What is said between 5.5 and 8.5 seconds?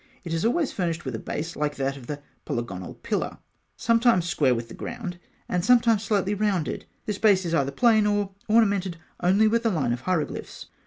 sometimes slightly rounded. This base is either plain, or